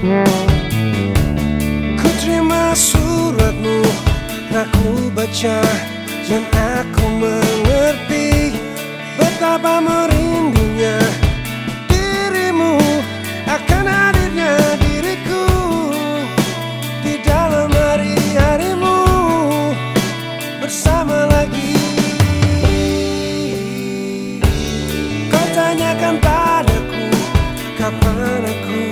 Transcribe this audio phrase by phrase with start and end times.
[0.00, 0.08] Ku
[2.24, 3.84] terima suratmu
[4.48, 5.60] Aku baca
[6.24, 8.56] dan aku mengerti
[9.20, 10.96] Betapa merindunya
[11.84, 12.80] dirimu
[13.44, 15.44] Akan hadirnya diriku
[17.04, 19.04] Di dalam hari-harimu
[20.64, 21.76] Bersama lagi.
[25.28, 27.04] Kau tanyakan padaku
[27.76, 28.89] Kapan aku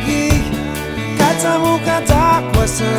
[0.00, 0.32] lagi.
[1.18, 2.90] Kacamu kata kuasa.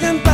[0.00, 0.29] cantar.